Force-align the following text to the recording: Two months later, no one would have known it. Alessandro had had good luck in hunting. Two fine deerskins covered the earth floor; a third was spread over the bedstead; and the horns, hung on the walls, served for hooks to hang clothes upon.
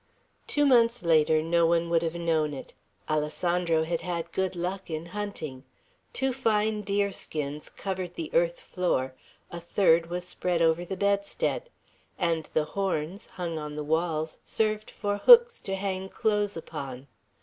Two 0.47 0.65
months 0.65 1.03
later, 1.03 1.43
no 1.43 1.67
one 1.67 1.87
would 1.91 2.01
have 2.01 2.15
known 2.15 2.55
it. 2.55 2.73
Alessandro 3.07 3.83
had 3.83 4.01
had 4.01 4.31
good 4.31 4.55
luck 4.55 4.89
in 4.89 5.05
hunting. 5.05 5.63
Two 6.11 6.33
fine 6.33 6.81
deerskins 6.81 7.69
covered 7.69 8.15
the 8.15 8.31
earth 8.33 8.59
floor; 8.59 9.13
a 9.51 9.59
third 9.59 10.09
was 10.09 10.25
spread 10.27 10.59
over 10.59 10.83
the 10.83 10.97
bedstead; 10.97 11.69
and 12.17 12.45
the 12.55 12.65
horns, 12.65 13.27
hung 13.27 13.59
on 13.59 13.75
the 13.75 13.83
walls, 13.83 14.39
served 14.43 14.89
for 14.89 15.17
hooks 15.17 15.61
to 15.61 15.75
hang 15.75 16.09
clothes 16.09 16.57
upon. 16.57 17.05